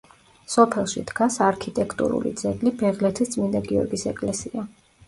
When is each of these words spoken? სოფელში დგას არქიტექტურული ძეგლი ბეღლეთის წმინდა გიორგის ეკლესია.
სოფელში 0.53 1.03
დგას 1.11 1.37
არქიტექტურული 1.49 2.33
ძეგლი 2.43 2.75
ბეღლეთის 2.83 3.35
წმინდა 3.37 3.67
გიორგის 3.71 4.09
ეკლესია. 4.17 4.69